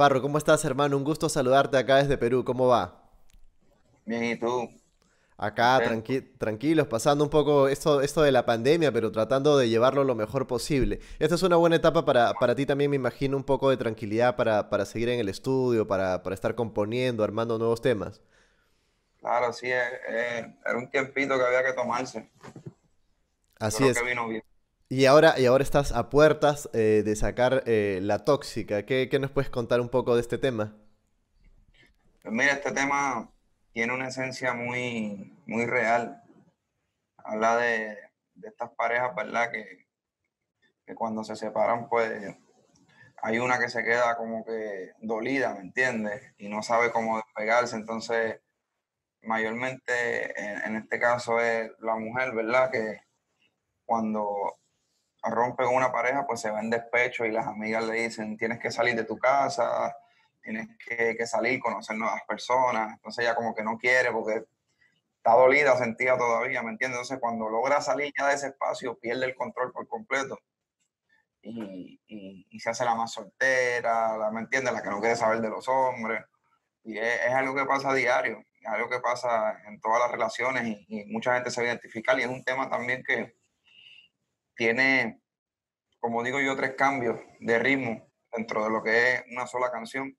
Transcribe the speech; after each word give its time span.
Farro, 0.00 0.22
¿cómo 0.22 0.38
estás, 0.38 0.64
hermano? 0.64 0.96
Un 0.96 1.04
gusto 1.04 1.28
saludarte 1.28 1.76
acá 1.76 1.96
desde 1.98 2.16
Perú. 2.16 2.44
¿Cómo 2.44 2.66
va? 2.66 3.02
Bien, 4.04 4.24
¿y 4.24 4.36
tú? 4.38 4.68
Acá, 5.36 5.82
tranqui- 5.82 6.36
tranquilos, 6.38 6.86
pasando 6.86 7.24
un 7.24 7.30
poco 7.30 7.68
esto, 7.68 8.02
esto 8.02 8.20
de 8.22 8.30
la 8.30 8.44
pandemia, 8.44 8.92
pero 8.92 9.10
tratando 9.10 9.56
de 9.56 9.70
llevarlo 9.70 10.04
lo 10.04 10.14
mejor 10.14 10.46
posible. 10.46 11.00
Esta 11.18 11.34
es 11.36 11.42
una 11.42 11.56
buena 11.56 11.76
etapa 11.76 12.04
para, 12.04 12.38
para 12.38 12.54
ti 12.54 12.66
también, 12.66 12.90
me 12.90 12.96
imagino, 12.96 13.38
un 13.38 13.44
poco 13.44 13.70
de 13.70 13.78
tranquilidad 13.78 14.36
para, 14.36 14.68
para 14.68 14.84
seguir 14.84 15.08
en 15.08 15.18
el 15.18 15.30
estudio, 15.30 15.86
para, 15.88 16.22
para 16.22 16.34
estar 16.34 16.54
componiendo, 16.54 17.24
armando 17.24 17.58
nuevos 17.58 17.80
temas. 17.80 18.20
Claro, 19.20 19.52
sí, 19.52 19.66
eh, 19.70 19.80
eh, 20.08 20.54
era 20.64 20.78
un 20.78 20.88
tiempito 20.90 21.36
que 21.38 21.44
había 21.44 21.62
que 21.64 21.72
tomarse. 21.74 22.28
Así 23.60 23.86
creo 23.86 23.92
que 23.92 24.02
es. 24.02 24.04
vino 24.04 24.28
bien. 24.28 24.42
Y 24.92 25.06
ahora, 25.06 25.38
y 25.38 25.46
ahora 25.46 25.62
estás 25.62 25.92
a 25.92 26.10
puertas 26.10 26.68
eh, 26.72 27.02
de 27.04 27.14
sacar 27.14 27.62
eh, 27.66 28.00
La 28.02 28.24
Tóxica. 28.24 28.84
¿Qué, 28.84 29.08
qué 29.08 29.20
nos 29.20 29.30
puedes 29.30 29.48
contar 29.48 29.80
un 29.80 29.88
poco 29.88 30.16
de 30.16 30.20
este 30.20 30.36
tema? 30.36 30.74
Pues 32.22 32.34
mira, 32.34 32.54
este 32.54 32.72
tema 32.72 33.30
tiene 33.72 33.94
una 33.94 34.08
esencia 34.08 34.52
muy, 34.52 35.32
muy 35.46 35.64
real. 35.66 36.20
Habla 37.18 37.56
de, 37.58 37.98
de 38.34 38.48
estas 38.48 38.70
parejas, 38.70 39.14
¿verdad? 39.14 39.52
Que, 39.52 39.86
que 40.84 40.96
cuando 40.96 41.22
se 41.22 41.36
separan, 41.36 41.88
pues 41.88 42.34
hay 43.22 43.38
una 43.38 43.60
que 43.60 43.68
se 43.68 43.84
queda 43.84 44.16
como 44.16 44.44
que 44.44 44.90
dolida, 44.98 45.54
¿me 45.54 45.60
entiendes? 45.60 46.34
Y 46.36 46.48
no 46.48 46.64
sabe 46.64 46.90
cómo 46.90 47.18
despegarse. 47.18 47.76
Entonces, 47.76 48.40
mayormente 49.22 50.34
en, 50.36 50.62
en 50.64 50.76
este 50.82 50.98
caso 50.98 51.38
es 51.38 51.70
la 51.78 51.94
mujer, 51.94 52.34
¿verdad? 52.34 52.72
Que 52.72 53.02
cuando 53.84 54.56
rompe 55.22 55.64
con 55.64 55.74
una 55.74 55.92
pareja, 55.92 56.26
pues 56.26 56.40
se 56.40 56.50
va 56.50 56.60
en 56.60 56.70
despecho 56.70 57.24
y 57.24 57.32
las 57.32 57.46
amigas 57.46 57.84
le 57.84 57.94
dicen, 57.94 58.36
tienes 58.38 58.58
que 58.60 58.70
salir 58.70 58.96
de 58.96 59.04
tu 59.04 59.18
casa, 59.18 59.94
tienes 60.42 60.68
que, 60.86 61.16
que 61.16 61.26
salir, 61.26 61.60
conocer 61.60 61.96
nuevas 61.96 62.22
personas. 62.26 62.92
Entonces 62.94 63.24
ella 63.24 63.34
como 63.34 63.54
que 63.54 63.62
no 63.64 63.78
quiere 63.78 64.10
porque 64.12 64.44
está 65.16 65.32
dolida, 65.36 65.76
sentida 65.76 66.16
todavía, 66.18 66.62
¿me 66.62 66.70
entiendes? 66.70 66.98
Entonces 67.00 67.20
cuando 67.20 67.48
logra 67.50 67.80
salir 67.80 68.12
ya 68.18 68.28
de 68.28 68.34
ese 68.34 68.48
espacio, 68.48 68.98
pierde 68.98 69.26
el 69.26 69.34
control 69.36 69.72
por 69.72 69.86
completo 69.88 70.38
y, 71.42 72.00
y- 72.06 72.60
se 72.60 72.70
hace 72.70 72.84
la 72.84 72.94
más 72.94 73.12
soltera, 73.12 74.16
la, 74.18 74.30
¿me 74.30 74.40
entiendes? 74.40 74.72
La 74.74 74.82
que 74.82 74.90
no 74.90 75.00
quiere 75.00 75.16
saber 75.16 75.40
de 75.40 75.48
los 75.48 75.66
hombres. 75.68 76.22
Y 76.84 76.98
es, 76.98 77.20
es 77.26 77.32
algo 77.34 77.54
que 77.54 77.64
pasa 77.66 77.90
a 77.90 77.94
diario, 77.94 78.38
es 78.60 78.66
algo 78.68 78.88
que 78.90 79.00
pasa 79.00 79.60
en 79.66 79.80
todas 79.80 80.00
las 80.00 80.10
relaciones 80.10 80.66
y, 80.66 80.86
y 80.88 81.04
mucha 81.06 81.34
gente 81.34 81.50
se 81.50 81.60
va 81.62 81.66
a 81.66 81.70
identificar 81.70 82.18
y 82.18 82.22
es 82.22 82.28
un 82.28 82.44
tema 82.44 82.68
también 82.70 83.02
que 83.06 83.34
tiene, 84.54 85.20
como 86.00 86.22
digo 86.22 86.40
yo, 86.40 86.56
tres 86.56 86.74
cambios 86.76 87.18
de 87.40 87.58
ritmo 87.58 88.08
dentro 88.32 88.64
de 88.64 88.70
lo 88.70 88.82
que 88.82 89.14
es 89.14 89.24
una 89.32 89.46
sola 89.46 89.70
canción 89.70 90.16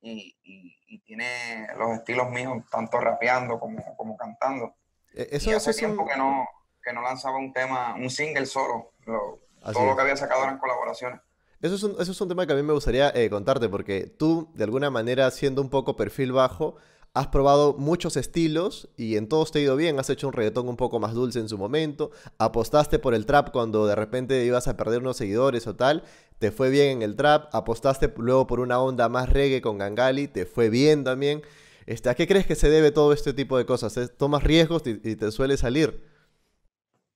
y, 0.00 0.36
y- 0.42 0.78
y 0.86 1.00
tiene 1.00 1.68
los 1.76 1.90
estilos 1.98 2.30
míos, 2.30 2.64
tanto 2.70 2.98
rapeando 3.00 3.58
como, 3.58 3.84
como 3.96 4.16
cantando. 4.16 4.74
E- 5.14 5.28
Y 5.32 5.36
Eso, 5.36 5.50
eso 5.50 5.70
hace 5.70 5.74
tiempo 5.80 6.06
que 6.06 6.16
no, 6.16 6.46
que 6.82 6.92
no 6.92 7.02
lanzaba 7.02 7.38
un 7.38 7.52
tema, 7.52 7.94
un 7.94 8.10
single 8.10 8.46
solo. 8.46 8.92
Lo- 9.06 9.40
todo 9.72 9.84
lo 9.86 9.96
que 9.96 10.02
había 10.02 10.16
sacado 10.16 10.44
eran 10.44 10.58
colaboraciones. 10.58 11.20
Eso 11.60 11.74
es 11.74 11.82
un, 11.82 11.96
eso 12.00 12.12
es 12.12 12.20
un 12.20 12.28
tema 12.28 12.46
que 12.46 12.52
a 12.52 12.56
mí 12.56 12.62
me 12.62 12.72
gustaría 12.72 13.10
eh, 13.10 13.28
contarte, 13.28 13.68
porque 13.68 14.06
tú, 14.06 14.50
de 14.54 14.62
alguna 14.64 14.90
manera, 14.90 15.30
siendo 15.32 15.60
un 15.60 15.68
poco 15.70 15.96
perfil 15.96 16.30
bajo, 16.32 16.76
has 17.14 17.28
probado 17.28 17.74
muchos 17.78 18.16
estilos 18.16 18.88
y 18.96 19.16
en 19.16 19.28
todos 19.28 19.50
te 19.52 19.58
ha 19.58 19.62
ido 19.62 19.76
bien. 19.76 19.98
Has 19.98 20.10
hecho 20.10 20.26
un 20.28 20.32
reggaetón 20.32 20.68
un 20.68 20.76
poco 20.76 21.00
más 21.00 21.14
dulce 21.14 21.40
en 21.40 21.48
su 21.48 21.58
momento, 21.58 22.10
apostaste 22.38 22.98
por 22.98 23.14
el 23.14 23.26
trap 23.26 23.50
cuando 23.50 23.86
de 23.86 23.94
repente 23.94 24.44
ibas 24.44 24.68
a 24.68 24.76
perder 24.76 25.00
unos 25.00 25.16
seguidores 25.16 25.66
o 25.66 25.76
tal, 25.76 26.04
te 26.38 26.50
fue 26.52 26.70
bien 26.70 26.98
en 26.98 27.02
el 27.02 27.16
trap, 27.16 27.54
apostaste 27.54 28.12
luego 28.16 28.46
por 28.46 28.60
una 28.60 28.80
onda 28.80 29.08
más 29.08 29.28
reggae 29.28 29.60
con 29.60 29.78
Gangali, 29.78 30.28
te 30.28 30.46
fue 30.46 30.70
bien 30.70 31.04
también. 31.04 31.42
Este, 31.86 32.10
¿a 32.10 32.14
qué 32.14 32.26
crees 32.28 32.46
que 32.46 32.54
se 32.54 32.68
debe 32.70 32.90
todo 32.92 33.12
este 33.12 33.32
tipo 33.32 33.56
de 33.58 33.66
cosas? 33.66 33.96
¿Es- 33.96 34.16
¿Tomas 34.16 34.44
riesgos 34.44 34.82
y, 34.86 34.94
te 35.16 35.30
suele 35.32 35.56
salir? 35.56 36.04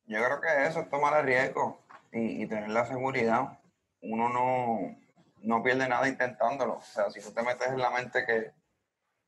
Yo 0.07 0.19
creo 0.25 0.41
que 0.41 0.67
eso 0.67 0.81
es 0.81 0.91
tomar 0.91 1.19
el 1.21 1.27
riesgo 1.27 1.81
y, 2.13 2.43
y 2.43 2.47
tener 2.47 2.71
la 2.71 2.87
seguridad. 2.87 3.59
Uno 4.03 4.29
no, 4.29 4.97
no 5.43 5.63
pierde 5.63 5.89
nada 5.89 6.09
intentándolo. 6.09 6.75
O 6.75 6.83
sea, 6.83 7.11
si 7.11 7.21
tú 7.21 7.33
te 7.33 7.43
metes 7.43 7.69
en 7.69 7.79
la 7.79 7.91
mente 7.91 8.25
que, 8.27 8.53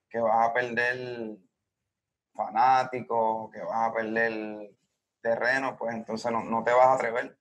que 0.09 0.19
vas 0.21 0.49
a 0.49 0.53
perder 0.55 1.37
fanáticos, 2.35 3.51
que 3.53 3.61
vas 3.63 3.91
a 3.91 3.93
perder 3.95 4.71
terreno, 5.21 5.77
pues 5.79 5.95
entonces 5.95 6.31
no, 6.33 6.43
no 6.45 6.63
te 6.65 6.73
vas 6.73 6.87
a 6.89 6.95
atrever. 6.95 7.39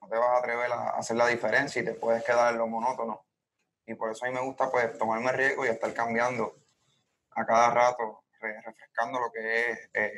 No 0.00 0.08
te 0.08 0.16
vas 0.16 0.30
a 0.30 0.38
atrever 0.38 0.72
a 0.72 0.90
hacer 0.90 1.16
la 1.16 1.28
diferencia 1.28 1.80
y 1.82 1.84
te 1.84 1.94
puedes 1.94 2.24
quedar 2.24 2.52
en 2.52 2.58
lo 2.58 2.66
monótono. 2.66 3.24
Y 3.86 3.94
por 3.94 4.10
eso 4.10 4.24
a 4.24 4.28
mí 4.28 4.34
me 4.34 4.42
gusta 4.42 4.70
pues 4.70 4.98
tomarme 4.98 5.32
riesgo 5.32 5.64
y 5.66 5.68
estar 5.68 5.92
cambiando 5.94 6.56
a 7.32 7.46
cada 7.46 7.70
rato, 7.70 8.24
re- 8.40 8.60
refrescando 8.62 9.20
lo 9.20 9.32
que 9.32 9.70
es, 9.72 9.90
eh, 9.94 10.12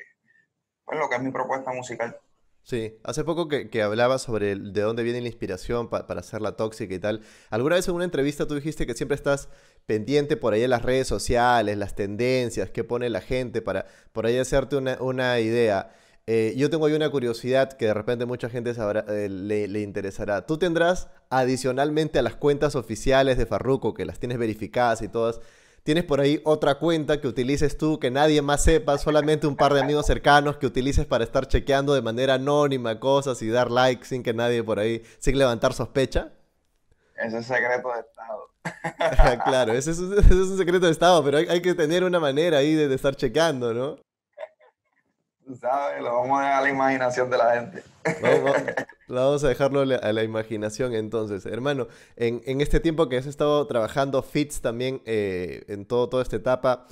pues, 0.85 0.99
lo 0.99 1.09
que 1.09 1.17
es 1.17 1.23
mi 1.23 1.31
propuesta 1.33 1.73
musical. 1.73 2.21
Sí, 2.67 2.97
hace 3.05 3.25
poco 3.25 3.47
que, 3.47 3.83
hablabas 3.83 4.23
sobre 4.23 4.53
el- 4.53 4.73
de 4.73 4.81
dónde 4.81 5.03
viene 5.03 5.21
la 5.21 5.27
inspiración 5.27 5.91
pa- 5.91 6.07
para 6.07 6.21
hacer 6.21 6.41
la 6.41 6.53
tóxica 6.57 6.95
y 6.95 6.99
tal. 6.99 7.21
¿Alguna 7.51 7.77
vez 7.77 7.87
en 7.89 7.95
una 7.95 8.05
entrevista 8.05 8.47
tú 8.47 8.55
dijiste 8.55 8.87
que 8.87 8.95
siempre 8.95 9.17
estás 9.17 9.51
pendiente 9.85 10.39
por 10.39 10.55
ahí 10.55 10.63
en 10.63 10.71
las 10.71 10.81
redes 10.83 11.07
sociales, 11.07 11.77
las 11.77 11.95
tendencias, 11.95 12.71
qué 12.71 12.83
pone 12.83 13.11
la 13.11 13.21
gente 13.21 13.61
para 13.61 13.87
por 14.13 14.25
ahí 14.25 14.39
hacerte 14.39 14.77
una, 14.77 14.97
una 15.03 15.39
idea? 15.41 15.91
Eh, 16.27 16.55
yo 16.57 16.71
tengo 16.71 16.87
ahí 16.87 16.95
una 16.95 17.11
curiosidad 17.11 17.71
que 17.75 17.85
de 17.85 17.93
repente 17.93 18.25
mucha 18.25 18.49
gente 18.49 18.73
sabrá, 18.73 19.05
eh, 19.09 19.29
le, 19.29 19.69
le 19.69 19.81
interesará. 19.83 20.47
¿Tú 20.47 20.57
tendrás 20.57 21.09
adicionalmente 21.29 22.19
a 22.19 22.23
las 22.23 22.35
cuentas 22.37 22.77
oficiales 22.77 23.37
de 23.37 23.45
Farruko, 23.45 23.93
que 23.93 24.07
las 24.07 24.19
tienes 24.19 24.39
verificadas 24.39 25.03
y 25.03 25.09
todas, 25.09 25.39
tienes 25.85 26.05
por 26.05 26.21
ahí 26.21 26.41
otra 26.45 26.77
cuenta 26.77 27.21
que 27.21 27.29
utilices 27.29 27.79
tú, 27.79 28.01
que 28.01 28.11
nadie 28.11 28.43
más 28.43 28.65
sepa, 28.65 28.99
solamente 28.99 29.47
un 29.47 29.55
par 29.55 29.73
de 29.75 29.81
amigos 29.81 30.07
cercanos 30.07 30.57
que 30.57 30.67
utilices 30.67 31.07
para 31.07 31.23
estar 31.23 31.47
chequeando 31.47 31.95
de 31.95 32.03
manera 32.03 32.35
anónima 32.35 32.99
cosas 32.99 33.41
y 33.43 33.49
dar 33.49 33.71
like 33.71 34.05
sin 34.05 34.23
que 34.23 34.35
nadie 34.35 34.65
por 34.65 34.81
ahí, 34.81 35.03
sin 35.19 35.39
levantar 35.39 35.75
sospecha? 35.75 36.33
Ese 37.17 37.39
es 37.39 37.47
secreto 37.47 37.93
de 37.93 38.01
Estado. 38.01 38.51
Claro, 39.45 39.75
ese 39.75 39.91
es, 39.91 39.99
un, 39.99 40.13
ese 40.19 40.29
es 40.29 40.49
un 40.49 40.59
secreto 40.59 40.87
de 40.87 40.93
Estado, 40.93 41.23
pero 41.23 41.39
hay, 41.39 41.47
hay 41.49 41.61
que 41.61 41.75
tener 41.75 42.03
una 42.03 42.19
manera 42.19 42.59
ahí 42.59 42.75
de, 42.75 42.89
de 42.89 42.95
estar 42.95 43.15
chequeando, 43.15 43.75
¿no? 43.75 43.99
Sabes, 45.61 46.03
lo 46.03 46.15
vamos 46.15 46.39
a 46.41 46.43
dejar 46.43 46.59
a 46.59 46.63
la 46.63 46.71
imaginación 46.71 47.29
de 47.31 47.37
la 47.37 47.55
gente. 47.55 47.83
Vamos, 48.23 48.45
va- 48.53 48.65
vamos 49.09 49.45
a 49.45 49.49
dejarlo 49.49 49.81
a 49.81 49.85
la, 49.87 49.97
a 49.97 50.13
la 50.13 50.23
imaginación 50.23 50.95
entonces. 50.95 51.45
Hermano, 51.45 51.87
en, 52.17 52.41
en 52.47 52.61
este 52.63 52.81
tiempo 52.81 53.09
que 53.09 53.19
has 53.19 53.27
estado 53.27 53.67
trabajando 53.67 54.23
fits 54.23 54.63
también 54.63 55.03
eh, 55.05 55.65
en 55.69 55.85
todo, 55.85 56.09
toda 56.09 56.23
esta 56.23 56.37
etapa, 56.37 56.87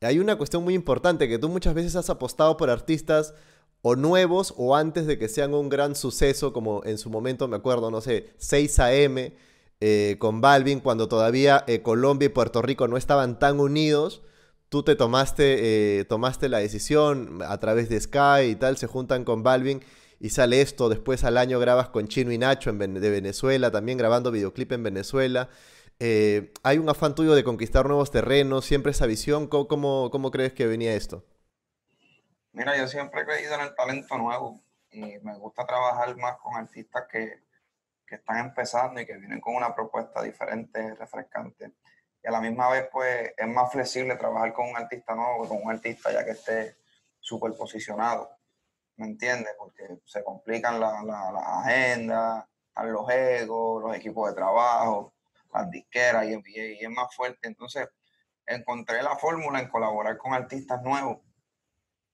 hay 0.00 0.18
una 0.20 0.36
cuestión 0.38 0.64
muy 0.64 0.72
importante 0.74 1.28
que 1.28 1.38
tú 1.38 1.50
muchas 1.50 1.74
veces 1.74 1.96
has 1.96 2.08
apostado 2.08 2.56
por 2.56 2.70
artistas 2.70 3.34
o 3.82 3.94
nuevos 3.94 4.54
o 4.56 4.74
antes 4.74 5.06
de 5.06 5.18
que 5.18 5.28
sean 5.28 5.52
un 5.52 5.68
gran 5.68 5.94
suceso, 5.94 6.52
como 6.54 6.82
en 6.84 6.96
su 6.96 7.10
momento 7.10 7.46
me 7.46 7.56
acuerdo, 7.56 7.90
no 7.90 8.00
sé, 8.00 8.30
6 8.38 8.78
AM 8.80 9.32
eh, 9.80 10.16
con 10.18 10.40
Balvin, 10.40 10.80
cuando 10.80 11.08
todavía 11.08 11.62
eh, 11.66 11.82
Colombia 11.82 12.26
y 12.26 12.30
Puerto 12.30 12.62
Rico 12.62 12.88
no 12.88 12.96
estaban 12.96 13.38
tan 13.38 13.60
unidos. 13.60 14.22
Tú 14.68 14.82
te 14.82 14.96
tomaste, 14.96 16.00
eh, 16.00 16.04
tomaste 16.04 16.50
la 16.50 16.58
decisión 16.58 17.40
a 17.42 17.58
través 17.58 17.88
de 17.88 17.98
Sky 17.98 18.50
y 18.50 18.56
tal, 18.56 18.76
se 18.76 18.86
juntan 18.86 19.24
con 19.24 19.42
Balvin 19.42 19.80
y 20.20 20.28
sale 20.30 20.60
esto. 20.60 20.90
Después 20.90 21.24
al 21.24 21.38
año 21.38 21.58
grabas 21.58 21.88
con 21.88 22.06
Chino 22.06 22.32
y 22.32 22.38
Nacho 22.38 22.68
en 22.68 22.78
de 22.78 23.10
Venezuela, 23.10 23.70
también 23.70 23.96
grabando 23.96 24.30
videoclip 24.30 24.72
en 24.72 24.82
Venezuela. 24.82 25.48
Eh, 26.00 26.52
hay 26.62 26.76
un 26.76 26.88
afán 26.88 27.14
tuyo 27.14 27.34
de 27.34 27.44
conquistar 27.44 27.86
nuevos 27.86 28.10
terrenos, 28.10 28.66
siempre 28.66 28.92
esa 28.92 29.06
visión. 29.06 29.48
¿Cómo, 29.48 30.30
crees 30.30 30.52
que 30.52 30.66
venía 30.66 30.94
esto? 30.94 31.24
Mira, 32.52 32.76
yo 32.76 32.88
siempre 32.88 33.22
he 33.22 33.24
creído 33.24 33.54
en 33.54 33.62
el 33.62 33.74
talento 33.74 34.18
nuevo 34.18 34.60
y 34.90 35.18
me 35.22 35.34
gusta 35.38 35.66
trabajar 35.66 36.14
más 36.16 36.36
con 36.38 36.54
artistas 36.56 37.04
que 37.10 37.40
están 38.10 38.38
empezando 38.38 39.00
y 39.00 39.06
que 39.06 39.16
vienen 39.16 39.40
con 39.40 39.54
una 39.56 39.74
propuesta 39.74 40.22
diferente, 40.22 40.94
refrescante. 40.94 41.72
Y 42.22 42.28
a 42.28 42.30
la 42.30 42.40
misma 42.40 42.68
vez, 42.70 42.88
pues, 42.92 43.32
es 43.36 43.48
más 43.48 43.70
flexible 43.72 44.16
trabajar 44.16 44.52
con 44.52 44.68
un 44.68 44.76
artista 44.76 45.14
nuevo 45.14 45.42
que 45.42 45.48
con 45.48 45.62
un 45.62 45.70
artista 45.70 46.12
ya 46.12 46.24
que 46.24 46.32
esté 46.32 46.76
súper 47.20 47.52
posicionado. 47.54 48.30
¿Me 48.96 49.06
entiendes? 49.06 49.54
Porque 49.58 49.86
se 50.04 50.24
complican 50.24 50.80
la- 50.80 51.02
la- 51.04 51.32
las 51.32 51.46
agendas, 51.46 52.44
los 52.84 53.08
egos, 53.10 53.82
los 53.82 53.96
equipos 53.96 54.28
de 54.28 54.34
trabajo, 54.36 55.14
las 55.52 55.70
disqueras 55.70 56.26
y 56.26 56.84
es 56.84 56.90
más 56.90 57.14
fuerte. 57.14 57.46
Entonces, 57.48 57.88
encontré 58.46 59.02
la 59.02 59.16
fórmula 59.16 59.60
en 59.60 59.68
colaborar 59.68 60.16
con 60.16 60.32
artistas 60.34 60.82
nuevos 60.82 61.18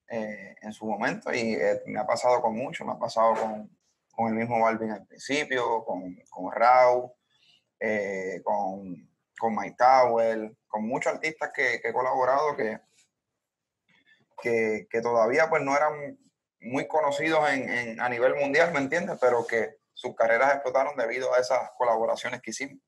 eh, 0.08 0.54
en 0.60 0.72
su 0.72 0.86
momento 0.86 1.32
y 1.32 1.54
eh, 1.54 1.82
me 1.86 1.98
ha 2.00 2.06
pasado 2.06 2.40
con 2.42 2.54
mucho, 2.54 2.84
me 2.84 2.92
ha 2.92 2.98
pasado 2.98 3.34
con, 3.34 3.70
con 4.12 4.28
el 4.28 4.34
mismo 4.34 4.60
Balvin 4.60 4.90
al 4.90 5.06
principio, 5.06 5.84
con, 5.84 6.14
con 6.30 6.52
Raúl, 6.52 7.10
eh, 7.80 8.40
con, 8.44 9.08
con 9.44 9.54
Mike 9.54 9.76
Tower, 9.76 10.56
con 10.66 10.88
muchos 10.88 11.12
artistas 11.12 11.50
que, 11.54 11.74
he 11.84 11.92
colaborado 11.92 12.56
que, 12.56 12.80
que, 14.90 15.00
todavía 15.02 15.50
pues 15.50 15.62
no 15.62 15.76
eran 15.76 16.18
muy 16.62 16.88
conocidos 16.88 17.46
en, 17.50 18.00
a 18.00 18.08
nivel 18.08 18.36
mundial, 18.36 18.72
¿me 18.72 18.78
entiendes? 18.78 19.18
Pero 19.20 19.46
que 19.46 19.76
sus 19.92 20.14
carreras 20.14 20.54
explotaron 20.54 20.96
debido 20.96 21.34
a 21.34 21.40
esas 21.40 21.58
colaboraciones 21.76 22.40
que 22.40 22.52
hicimos. 22.52 22.78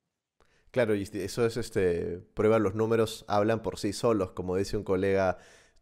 Claro, 0.70 0.94
y 0.94 1.02
eso 1.12 1.44
es, 1.44 1.58
este, 1.58 2.20
prueba, 2.32 2.58
los 2.58 2.74
números 2.74 3.26
hablan 3.28 3.60
por 3.60 3.78
sí 3.78 3.92
solos, 3.92 4.30
como 4.30 4.56
dice 4.56 4.78
un 4.78 4.84
colega 4.84 5.36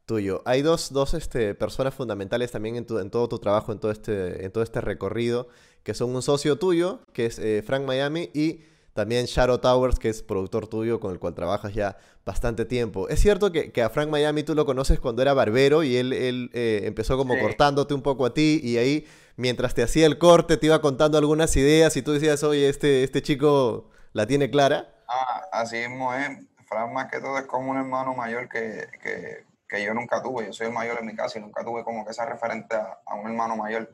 tuyo. 0.06 0.43
Hay 0.44 0.62
dos, 0.62 0.93
dos 0.93 1.15
este, 1.15 1.55
personas 1.55 1.94
fundamentales 1.94 2.50
también 2.50 2.75
en, 2.75 2.85
tu, 2.85 2.99
en 2.99 3.12
todo 3.12 3.29
tu 3.29 3.38
trabajo, 3.38 3.70
en 3.70 3.79
todo, 3.79 3.93
este, 3.93 4.44
en 4.44 4.50
todo 4.50 4.65
este 4.65 4.81
recorrido, 4.81 5.47
que 5.85 5.94
son 5.94 6.12
un 6.17 6.23
socio 6.23 6.59
tuyo, 6.59 7.00
que 7.12 7.27
es 7.27 7.38
eh, 7.38 7.62
Frank 7.65 7.85
Miami, 7.85 8.31
y 8.35 8.65
también 8.94 9.26
Shadow 9.26 9.58
Towers, 9.58 9.99
que 9.99 10.08
es 10.08 10.23
productor 10.23 10.69
tuyo 10.69 11.00
con 11.00 11.12
el 11.12 11.19
cual 11.19 11.35
trabajas 11.35 11.75
ya 11.75 11.99
bastante 12.25 12.64
tiempo. 12.64 13.08
Es 13.08 13.20
cierto 13.20 13.50
que, 13.52 13.82
a 13.82 13.91
Frank 13.91 14.08
Miami 14.08 14.44
tú 14.44 14.55
lo 14.55 14.64
conoces 14.64 15.00
cuando 15.00 15.20
era 15.20 15.35
barbero 15.35 15.82
y 15.82 15.96
él, 15.96 16.12
él 16.12 16.50
eh, 16.55 16.82
empezó 16.85 17.17
como 17.17 17.38
cortándote 17.38 17.93
un 17.93 18.02
poco 18.02 18.25
a 18.25 18.32
ti 18.32 18.61
y 18.62 18.79
ahí 18.79 19.06
mientras 19.37 19.75
te 19.75 19.82
hacía 19.82 20.06
el 20.06 20.17
corte 20.17 20.56
te 20.56 20.67
iba 20.67 20.81
contando 20.81 21.19
algunas 21.19 21.55
ideas 21.56 21.96
y 21.96 22.02
tú 22.02 22.12
decías, 22.12 22.44
oye, 22.44 22.69
este, 22.69 23.02
este 23.02 23.20
chico 23.20 23.91
la 24.12 24.26
tiene 24.26 24.49
clara. 24.49 24.94
Ah, 25.08 25.43
así 25.52 25.76
mismo 25.76 26.14
es. 26.14 26.29
Frank 26.69 26.93
más 26.93 27.11
que 27.11 27.20
todo 27.20 27.37
es 27.37 27.46
como 27.46 27.73
un 27.73 27.76
hermano 27.76 28.14
mayor 28.14 28.49
que, 28.49 29.44
yo 29.85 29.93
nunca 29.93 30.23
tuve. 30.23 30.46
Yo 30.46 30.52
soy 30.52 30.69
el 30.69 30.73
mayor 30.73 30.99
en 31.00 31.06
mi 31.06 31.17
casa 31.17 31.41
y 31.41 31.43
nunca 31.43 31.64
tuve 31.64 31.82
como 31.82 32.05
que 32.05 32.12
esa 32.12 32.25
referente 32.26 32.76
a, 32.76 33.00
a 33.05 33.17
un 33.17 33.26
hermano 33.26 33.56
mayor. 33.56 33.93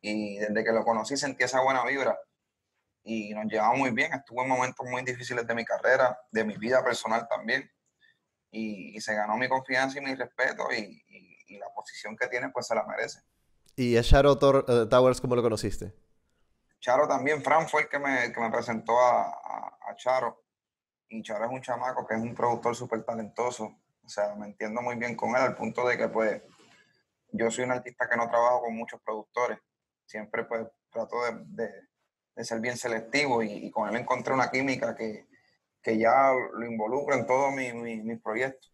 Y 0.00 0.38
desde 0.38 0.64
que 0.64 0.72
lo 0.72 0.84
conocí 0.84 1.18
sentí 1.18 1.44
esa 1.44 1.60
buena 1.60 1.84
vibra 1.84 2.18
y 3.04 3.34
nos 3.34 3.46
llevamos 3.46 3.78
muy 3.78 3.90
bien. 3.90 4.12
Estuve 4.12 4.42
en 4.42 4.48
momentos 4.48 4.86
muy 4.88 5.02
difíciles 5.02 5.46
de 5.46 5.54
mi 5.54 5.64
carrera, 5.64 6.18
de 6.30 6.44
mi 6.44 6.56
vida 6.56 6.84
personal 6.84 7.26
también. 7.28 7.70
Y, 8.50 9.00
se 9.00 9.14
ganó 9.14 9.36
mi 9.36 9.48
confianza 9.48 9.98
y 9.98 10.02
mi 10.02 10.14
respeto 10.14 10.70
y, 10.72 11.02
la 11.58 11.68
posición 11.74 12.16
que 12.16 12.28
tiene 12.28 12.48
pues 12.48 12.66
se 12.66 12.74
la 12.74 12.82
merece. 12.84 13.20
¿Y 13.76 13.98
a 13.98 14.02
Charo 14.02 14.32
eh, 14.32 14.86
Towers 14.88 15.20
cómo 15.20 15.36
lo 15.36 15.42
conociste? 15.42 15.92
Charo 16.80 17.06
también, 17.06 17.42
Fran 17.42 17.68
fue 17.68 17.82
el 17.82 17.88
que 17.90 17.98
me, 17.98 18.32
que 18.32 18.40
me 18.40 18.50
presentó 18.50 18.98
a, 18.98 19.28
a, 19.28 19.94
Charo. 19.96 20.44
Y 21.08 21.22
Charo 21.22 21.44
es 21.44 21.50
un 21.50 21.60
chamaco 21.60 22.06
que 22.06 22.14
es 22.14 22.22
un 22.22 22.34
productor 22.34 22.74
súper 22.74 23.04
talentoso. 23.04 23.64
O 24.02 24.08
sea, 24.08 24.34
me 24.34 24.46
entiendo 24.46 24.80
muy 24.80 24.96
bien 24.96 25.14
con 25.14 25.30
él 25.30 25.42
al 25.42 25.54
punto 25.54 25.86
de 25.86 25.98
que 25.98 26.08
pues 26.08 26.42
yo 27.32 27.50
soy 27.50 27.64
un 27.64 27.72
artista 27.72 28.08
que 28.08 28.16
no 28.16 28.30
trabajo 28.30 28.62
con 28.62 28.74
muchos 28.74 28.98
productores. 29.02 29.58
Siempre 30.06 30.44
pues 30.44 30.66
trato 30.90 31.22
de 31.24 31.32
de 31.48 31.91
ser 32.36 32.60
bien 32.60 32.76
selectivo 32.76 33.42
y, 33.42 33.70
con 33.70 33.88
él 33.88 33.96
encontré 33.96 34.32
una 34.32 34.50
química 34.50 34.94
que, 34.94 35.26
ya 35.84 36.32
lo 36.54 36.64
involucra 36.64 37.16
en 37.16 37.26
todos 37.26 37.52
mis 37.52 37.74
mi, 37.74 38.16
proyectos. 38.16 38.72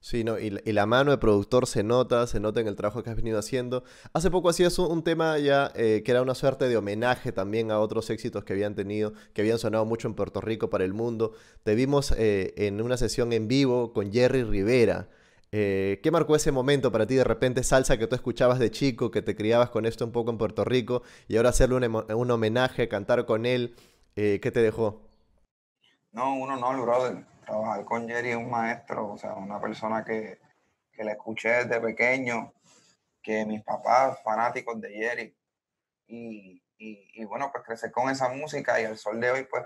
Sí, 0.00 0.22
no, 0.22 0.38
y, 0.38 0.50
la 0.50 0.84
mano 0.84 1.10
de 1.10 1.18
productor 1.18 1.66
se 1.66 1.82
nota, 1.82 2.26
se 2.26 2.38
nota 2.38 2.60
en 2.60 2.68
el 2.68 2.76
trabajo 2.76 3.02
que 3.02 3.10
has 3.10 3.16
venido 3.16 3.38
haciendo. 3.38 3.84
Hace 4.12 4.30
poco 4.30 4.50
hacías 4.50 4.78
un, 4.78 4.92
un 4.92 5.02
tema 5.02 5.38
ya 5.38 5.72
eh, 5.74 6.02
que 6.04 6.10
era 6.10 6.20
una 6.20 6.34
suerte 6.34 6.68
de 6.68 6.76
homenaje 6.76 7.32
también 7.32 7.70
a 7.70 7.78
otros 7.80 8.10
éxitos 8.10 8.44
que 8.44 8.52
habían 8.52 8.74
tenido, 8.74 9.14
que 9.32 9.40
habían 9.40 9.58
sonado 9.58 9.86
mucho 9.86 10.06
en 10.06 10.14
Puerto 10.14 10.42
Rico 10.42 10.68
para 10.68 10.84
el 10.84 10.92
mundo. 10.92 11.32
Te 11.62 11.74
vimos 11.74 12.12
eh, 12.18 12.52
en 12.58 12.82
una 12.82 12.98
sesión 12.98 13.32
en 13.32 13.48
vivo 13.48 13.94
con 13.94 14.12
Jerry 14.12 14.42
Rivera. 14.42 15.08
Eh, 15.56 16.00
¿Qué 16.02 16.10
marcó 16.10 16.34
ese 16.34 16.50
momento 16.50 16.90
para 16.90 17.06
ti 17.06 17.14
de 17.14 17.22
repente 17.22 17.62
salsa 17.62 17.96
que 17.96 18.08
tú 18.08 18.16
escuchabas 18.16 18.58
de 18.58 18.72
chico, 18.72 19.12
que 19.12 19.22
te 19.22 19.36
criabas 19.36 19.70
con 19.70 19.86
esto 19.86 20.04
un 20.04 20.10
poco 20.10 20.32
en 20.32 20.36
Puerto 20.36 20.64
Rico 20.64 21.04
y 21.28 21.36
ahora 21.36 21.50
hacerle 21.50 21.76
un, 21.76 22.30
homenaje, 22.32 22.88
cantar 22.88 23.24
con 23.24 23.46
él? 23.46 23.76
Eh, 24.16 24.40
¿Qué 24.42 24.50
te 24.50 24.60
dejó? 24.60 25.00
No, 26.10 26.34
uno 26.34 26.56
no, 26.56 26.82
brother. 26.82 27.24
Trabajar 27.46 27.84
con 27.84 28.08
Jerry 28.08 28.30
es 28.30 28.36
un 28.36 28.50
maestro, 28.50 29.12
o 29.12 29.16
sea, 29.16 29.34
una 29.34 29.60
persona 29.60 30.04
que, 30.04 30.40
que 30.92 31.04
le 31.04 31.12
escuché 31.12 31.50
desde 31.50 31.80
pequeño, 31.80 32.52
que 33.22 33.46
mis 33.46 33.62
papás 33.62 34.18
fanáticos 34.24 34.80
de 34.80 34.90
Jerry. 34.90 35.36
Y, 36.08 36.64
y, 36.78 37.24
bueno, 37.26 37.50
pues 37.52 37.64
crecer 37.64 37.92
con 37.92 38.10
esa 38.10 38.28
música 38.28 38.80
y 38.80 38.86
al 38.86 38.98
sol 38.98 39.20
de 39.20 39.30
hoy, 39.30 39.46
pues 39.48 39.64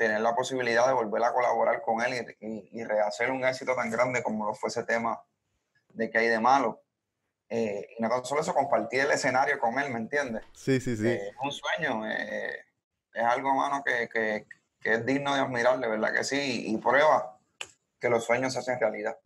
tener 0.00 0.22
la 0.22 0.34
posibilidad 0.34 0.86
de 0.86 0.94
volver 0.94 1.22
a 1.22 1.34
colaborar 1.34 1.82
con 1.82 2.00
él 2.00 2.34
y, 2.40 2.84
rehacer 2.84 3.30
un 3.30 3.44
éxito 3.44 3.74
tan 3.74 3.90
grande 3.90 4.22
como 4.22 4.46
lo 4.46 4.54
fue 4.54 4.70
ese 4.70 4.82
tema 4.82 5.22
de 5.90 6.08
que 6.08 6.16
hay 6.16 6.28
de 6.28 6.40
malo. 6.40 6.80
Eh, 7.50 7.86
y 7.98 8.02
no 8.02 8.08
tan 8.08 8.24
solo 8.24 8.40
eso, 8.40 8.54
compartir 8.54 9.00
el 9.00 9.10
escenario 9.10 9.58
con 9.58 9.78
él, 9.78 9.92
¿me 9.92 9.98
entiendes? 9.98 10.42
Sí, 10.54 10.80
sí, 10.80 10.96
sí. 10.96 11.06
Eh, 11.06 11.28
es 11.28 11.36
un 11.42 11.52
sueño, 11.52 12.10
eh, 12.10 12.64
es 13.12 13.22
algo, 13.22 13.54
mano, 13.54 13.84
que, 13.84 14.08
que, 14.08 14.46
que, 14.80 14.94
es 14.94 15.04
digno 15.04 15.34
de 15.34 15.42
admirarle, 15.42 15.86
¿verdad 15.86 16.14
que 16.14 16.24
sí? 16.24 16.64
Y 16.68 16.78
prueba 16.78 17.38
que 18.00 18.08
los 18.08 18.24
sueños 18.24 18.54
se 18.54 18.60
hacen 18.60 18.80
realidad. 18.80 19.18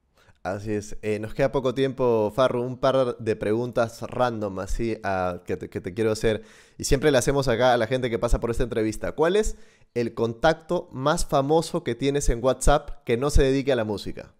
Así 0.44 0.74
es. 0.74 0.98
Eh, 1.00 1.18
nos 1.20 1.32
queda 1.32 1.52
poco 1.52 1.74
tiempo, 1.74 2.30
Farro. 2.36 2.60
Un 2.60 2.76
par 2.76 3.16
de 3.16 3.34
preguntas 3.34 4.02
random 4.02 4.58
así 4.58 5.00
que, 5.46 5.56
te, 5.56 5.94
quiero 5.94 6.12
hacer. 6.12 6.42
Y 6.76 6.84
siempre 6.84 7.10
le 7.10 7.16
hacemos 7.16 7.48
acá 7.48 7.72
a 7.72 7.78
la 7.78 7.86
gente 7.86 8.10
que 8.10 8.18
pasa 8.18 8.40
por 8.40 8.50
esta 8.50 8.62
entrevista. 8.62 9.12
¿Cuál 9.12 9.36
es 9.36 9.56
el 9.94 10.12
contacto 10.14 10.88
más 10.92 11.24
famoso 11.24 11.84
que 11.84 11.94
tienes 11.94 12.28
en 12.28 12.44
WhatsApp 12.44 13.04
que 13.04 13.16
no 13.16 13.30
se 13.30 13.44
dedique 13.44 13.72
a 13.72 13.76
la 13.76 13.84
música? 13.84 14.34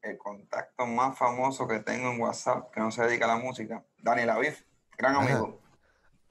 El 0.00 0.18
contacto 0.18 0.86
más 0.86 1.16
famoso 1.16 1.68
que 1.68 1.78
tengo 1.80 2.10
en 2.10 2.20
WhatsApp 2.20 2.70
que 2.72 2.80
no 2.80 2.90
se 2.90 3.02
dedica 3.04 3.26
a 3.26 3.36
la 3.36 3.42
música. 3.42 3.84
Daniel 3.98 4.30
Aviv, 4.30 4.56
gran 4.98 5.14
amigo. 5.16 5.60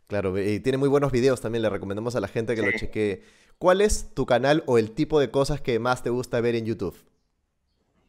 Claro, 0.07 0.37
y 0.37 0.59
tiene 0.59 0.77
muy 0.77 0.89
buenos 0.89 1.11
videos 1.11 1.39
también. 1.39 1.61
Le 1.61 1.69
recomendamos 1.69 2.15
a 2.17 2.19
la 2.19 2.27
gente 2.27 2.53
que 2.53 2.61
lo 2.61 2.71
chequee. 2.73 3.23
¿Cuál 3.57 3.79
es 3.79 4.13
tu 4.13 4.25
canal 4.25 4.63
o 4.65 4.77
el 4.77 4.91
tipo 4.91 5.19
de 5.19 5.31
cosas 5.31 5.61
que 5.61 5.79
más 5.79 6.03
te 6.03 6.09
gusta 6.09 6.41
ver 6.41 6.55
en 6.55 6.65
YouTube? 6.65 6.97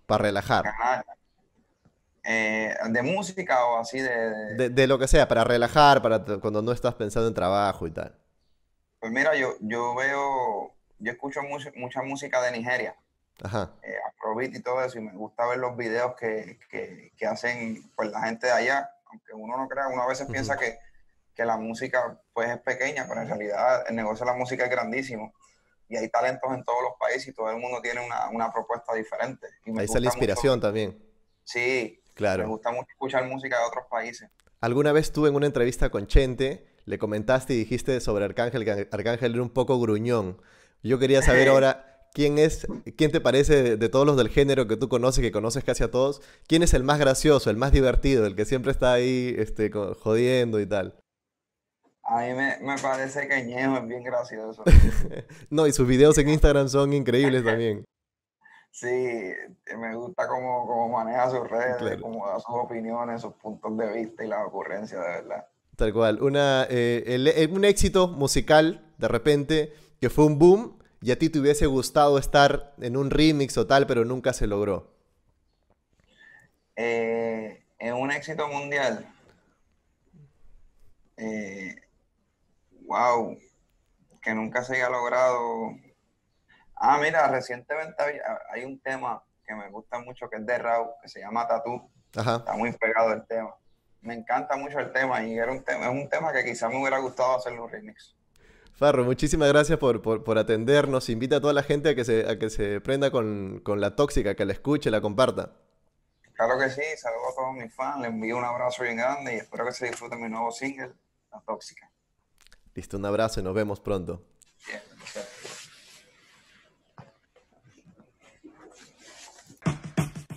Para 0.06 0.22
relajar. 0.22 0.64
Eh, 2.24 2.74
¿De 2.88 3.02
música 3.02 3.64
o 3.66 3.78
así 3.78 4.00
de, 4.00 4.70
de... 4.70 4.86
lo 4.86 4.98
que 4.98 5.06
sea, 5.06 5.28
para 5.28 5.44
relajar, 5.44 6.02
para 6.02 6.24
cuando 6.40 6.62
no 6.62 6.72
estás 6.72 6.94
pensando 6.94 7.28
en 7.28 7.34
trabajo 7.34 7.86
y 7.86 7.90
tal. 7.92 8.18
Pues 9.02 9.10
mira, 9.12 9.34
yo, 9.34 9.56
yo 9.58 9.96
veo, 9.96 10.70
yo 11.00 11.10
escucho 11.10 11.40
mucha 11.74 12.02
música 12.02 12.40
de 12.40 12.52
Nigeria. 12.52 12.94
Ajá. 13.42 13.72
Eh, 13.82 13.96
Afrobeat 14.08 14.54
y 14.54 14.62
todo 14.62 14.80
eso, 14.84 14.96
y 14.96 15.02
me 15.02 15.10
gusta 15.10 15.44
ver 15.48 15.58
los 15.58 15.76
videos 15.76 16.14
que, 16.14 16.56
hacen 17.28 17.90
pues, 17.96 18.12
la 18.12 18.22
gente 18.22 18.46
de 18.46 18.52
allá, 18.52 18.90
aunque 19.06 19.32
uno 19.34 19.56
no 19.56 19.66
crea, 19.66 19.88
uno 19.88 20.02
a 20.02 20.06
veces 20.06 20.28
piensa 20.30 20.56
que, 20.56 20.78
que, 21.34 21.44
la 21.44 21.56
música 21.56 22.16
pues 22.32 22.48
es 22.48 22.58
pequeña, 22.60 23.06
pero 23.08 23.22
en 23.22 23.26
realidad 23.26 23.84
el 23.88 23.96
negocio 23.96 24.24
de 24.24 24.30
la 24.30 24.38
música 24.38 24.66
es 24.66 24.70
grandísimo 24.70 25.34
y 25.88 25.96
hay 25.96 26.08
talentos 26.08 26.54
en 26.54 26.62
todos 26.62 26.82
los 26.84 26.92
países 26.96 27.26
y 27.26 27.32
todo 27.32 27.50
el 27.50 27.56
mundo 27.56 27.80
tiene 27.82 28.02
una, 28.30 28.52
propuesta 28.52 28.94
diferente. 28.94 29.48
Ahí 29.76 29.84
está 29.84 29.98
la 29.98 30.06
inspiración 30.06 30.60
también. 30.60 30.96
Sí, 31.42 32.00
claro. 32.14 32.44
Me 32.44 32.50
gusta 32.50 32.70
mucho 32.70 32.86
escuchar 32.88 33.26
música 33.26 33.58
de 33.58 33.64
otros 33.64 33.84
países. 33.90 34.30
Alguna 34.60 34.92
vez 34.92 35.12
tuve 35.12 35.28
en 35.28 35.34
una 35.34 35.46
entrevista 35.46 35.90
con 35.90 36.06
Chente, 36.06 36.71
le 36.84 36.98
comentaste 36.98 37.54
y 37.54 37.58
dijiste 37.58 38.00
sobre 38.00 38.24
Arcángel 38.24 38.64
que 38.64 38.88
Arcángel 38.90 39.34
era 39.34 39.42
un 39.42 39.50
poco 39.50 39.80
gruñón. 39.80 40.40
Yo 40.82 40.98
quería 40.98 41.22
saber 41.22 41.48
ahora 41.48 41.92
quién 42.12 42.38
es, 42.38 42.66
quién 42.96 43.12
te 43.12 43.20
parece 43.20 43.76
de, 43.76 43.88
todos 43.88 44.06
los 44.06 44.16
del 44.16 44.28
género 44.28 44.68
que 44.68 44.76
tú 44.76 44.88
conoces, 44.88 45.22
que 45.22 45.32
conoces 45.32 45.64
casi 45.64 45.84
a 45.84 45.90
todos, 45.90 46.22
quién 46.46 46.62
es 46.62 46.74
el 46.74 46.84
más 46.84 46.98
gracioso, 46.98 47.50
el 47.50 47.56
más 47.56 47.72
divertido, 47.72 48.26
el 48.26 48.36
que 48.36 48.44
siempre 48.44 48.72
está 48.72 48.92
ahí 48.92 49.34
este, 49.38 49.70
jodiendo 49.70 50.60
y 50.60 50.66
tal. 50.66 50.98
A 52.04 52.20
mí 52.22 52.34
me, 52.34 52.76
parece 52.82 53.28
que 53.28 53.44
Ñejo 53.44 53.78
es 53.78 53.86
bien 53.86 54.02
gracioso. 54.02 54.64
no, 55.50 55.66
y 55.66 55.72
sus 55.72 55.86
videos 55.86 56.18
en 56.18 56.28
Instagram 56.28 56.68
son 56.68 56.92
increíbles 56.92 57.44
también. 57.44 57.84
Sí, 58.74 59.30
me 59.76 59.94
gusta 59.94 60.26
cómo, 60.26 60.88
maneja 60.88 61.28
sus 61.28 61.46
redes, 61.46 62.00
cómo 62.00 62.26
da 62.26 62.40
sus 62.40 62.54
opiniones, 62.54 63.20
sus 63.20 63.34
puntos 63.34 63.76
de 63.76 63.92
vista 63.92 64.24
y 64.24 64.28
las 64.28 64.46
ocurrencias, 64.46 64.98
de 64.98 65.08
verdad. 65.08 65.46
Tal 65.76 65.92
cual. 65.92 66.22
Una, 66.22 66.66
eh, 66.68 67.02
eh, 67.06 67.48
un 67.50 67.64
éxito 67.64 68.08
musical, 68.08 68.84
de 68.98 69.08
repente, 69.08 69.72
que 70.00 70.10
fue 70.10 70.26
un 70.26 70.38
boom 70.38 70.78
y 71.00 71.10
a 71.10 71.18
ti 71.18 71.30
te 71.30 71.40
hubiese 71.40 71.66
gustado 71.66 72.18
estar 72.18 72.74
en 72.80 72.96
un 72.96 73.10
remix 73.10 73.56
o 73.58 73.66
tal, 73.66 73.86
pero 73.86 74.04
nunca 74.04 74.32
se 74.32 74.46
logró. 74.46 74.92
Eh, 76.76 77.64
en 77.78 77.94
un 77.94 78.10
éxito 78.12 78.48
mundial. 78.48 79.06
Eh, 81.16 81.76
wow, 82.86 83.36
que 84.20 84.34
nunca 84.34 84.62
se 84.62 84.76
haya 84.76 84.88
logrado. 84.88 85.76
Ah, 86.76 86.98
mira, 87.00 87.28
recientemente 87.28 88.02
hay 88.50 88.64
un 88.64 88.78
tema 88.80 89.22
que 89.44 89.54
me 89.54 89.68
gusta 89.70 89.98
mucho 89.98 90.28
que 90.28 90.36
es 90.36 90.46
de 90.46 90.58
Raúl, 90.58 90.90
que 91.02 91.08
se 91.08 91.20
llama 91.20 91.46
Tatú. 91.46 91.90
Está 92.14 92.54
muy 92.56 92.72
pegado 92.72 93.12
el 93.12 93.26
tema. 93.26 93.54
Me 94.02 94.14
encanta 94.14 94.56
mucho 94.56 94.78
el 94.80 94.92
tema 94.92 95.24
y 95.24 95.38
era 95.38 95.50
un 95.50 95.62
tema, 95.62 95.84
es 95.86 95.90
un 95.90 96.08
tema 96.08 96.32
que 96.32 96.44
quizá 96.44 96.68
me 96.68 96.80
hubiera 96.80 96.98
gustado 96.98 97.36
hacer 97.36 97.58
un 97.58 97.70
remix. 97.70 98.14
Farro, 98.74 99.04
muchísimas 99.04 99.48
gracias 99.48 99.78
por, 99.78 100.02
por, 100.02 100.38
atendernos. 100.38 101.08
Invita 101.08 101.36
a 101.36 101.40
toda 101.40 101.52
la 101.52 101.62
gente 101.62 101.90
a 101.90 101.94
que 101.94 102.04
se, 102.04 102.28
a 102.28 102.38
que 102.38 102.50
se 102.50 102.80
prenda 102.80 103.10
con, 103.10 103.60
con 103.60 103.80
la 103.80 103.94
tóxica, 103.94 104.34
que 104.34 104.44
la 104.44 104.52
escuche, 104.52 104.90
la 104.90 105.00
comparta. 105.00 105.52
Claro 106.34 106.58
que 106.58 106.70
sí, 106.70 106.82
saludo 106.96 107.28
a 107.30 107.34
todos 107.34 107.54
mis 107.54 107.72
fans, 107.72 108.00
les 108.00 108.10
envío 108.10 108.36
un 108.36 108.44
abrazo 108.44 108.82
bien 108.82 108.96
grande 108.96 109.34
y 109.34 109.36
espero 109.36 109.64
que 109.64 109.72
se 109.72 109.86
disfruten 109.86 110.20
mi 110.20 110.28
nuevo 110.28 110.50
single, 110.50 110.92
La 111.30 111.40
Tóxica. 111.40 111.88
Listo, 112.74 112.96
un 112.96 113.04
abrazo 113.04 113.38
y 113.38 113.42
nos 113.44 113.54
vemos 113.54 113.78
pronto. 113.78 114.24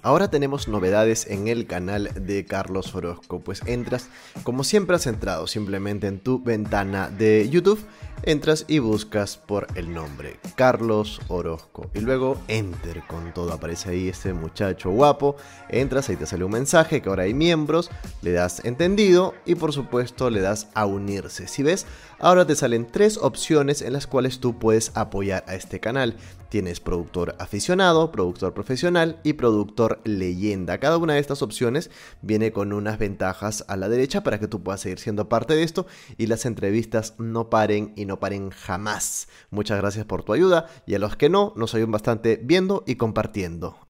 Ahora 0.06 0.30
tenemos 0.30 0.68
novedades 0.68 1.26
en 1.32 1.48
el 1.48 1.66
canal 1.66 2.12
de 2.14 2.46
Carlos 2.46 2.94
Orozco, 2.94 3.40
pues 3.40 3.64
entras 3.66 4.08
como 4.44 4.64
siempre 4.64 4.98
has 4.98 5.08
entrado 5.08 5.48
simplemente 5.48 6.06
en 6.06 6.20
tu 6.20 6.44
ventana 6.44 7.10
de 7.10 7.50
YouTube 7.50 7.84
entras 8.24 8.66
y 8.68 8.80
buscas 8.80 9.38
por 9.38 9.68
el 9.76 9.94
nombre 9.94 10.40
Carlos 10.56 11.22
Orozco 11.28 11.90
y 11.94 12.00
luego 12.00 12.38
enter 12.48 13.04
con 13.08 13.34
todo 13.34 13.54
aparece 13.54 13.90
ahí 13.90 14.10
este 14.10 14.34
muchacho 14.34 14.90
guapo. 14.90 15.36
Entras 15.70 16.10
ahí 16.10 16.16
te 16.16 16.26
sale 16.26 16.44
un 16.44 16.52
mensaje 16.52 17.02
que 17.02 17.10
ahora 17.10 17.24
hay 17.24 17.34
miembros 17.34 17.90
le 18.22 18.32
das 18.32 18.64
entendido 18.66 19.34
y 19.46 19.56
por 19.56 19.74
supuesto 19.74 20.30
le 20.30 20.42
das 20.42 20.68
a 20.74 20.86
unirse. 20.86 21.48
Si 21.48 21.64
ves 21.64 21.86
ahora 22.20 22.46
te 22.46 22.56
salen 22.56 22.88
tres 22.88 23.18
opciones 23.18 23.82
en 23.82 23.94
las 23.94 24.08
cuales 24.08 24.40
tú 24.40 24.58
puedes 24.58 24.92
apoyar 24.96 25.44
a 25.48 25.56
este 25.56 25.80
canal. 25.80 26.16
Tienes 26.50 26.80
productor 26.80 27.36
aficionado, 27.40 28.12
productor 28.12 28.54
profesional 28.54 29.20
y 29.24 29.34
productor 29.34 30.00
leyenda. 30.06 30.78
Cada 30.78 30.98
una 30.98 31.16
de 31.16 31.20
estas 31.20 31.42
opciones 31.42 31.90
viene 32.22 32.54
con 32.54 32.72
unas 32.72 32.98
ventajas 32.98 33.66
a 33.68 33.76
la 33.76 33.90
derecha 33.90 34.24
para 34.24 34.40
que 34.40 34.48
tú 34.48 34.64
puedas 34.64 34.80
seguir 34.80 35.00
siendo 35.00 35.28
parte 35.28 35.56
de 35.56 35.64
esto 35.64 35.86
y 36.18 36.28
las 36.28 36.46
entrevistas 36.46 37.16
no 37.18 37.50
paren 37.50 37.92
y 37.96 38.06
paren 38.20 38.50
jamás. 38.50 39.28
Muchas 39.50 39.80
gracias 39.80 40.06
por 40.06 40.24
tu 40.24 40.34
ayuda 40.34 40.68
y 40.86 40.96
a 40.96 41.00
los 41.00 41.16
que 41.16 41.30
no, 41.30 41.54
nos 41.56 41.74
ayudan 41.76 41.92
bastante 41.92 42.40
viendo 42.42 42.84
y 42.86 42.96
compartiendo. 42.96 43.78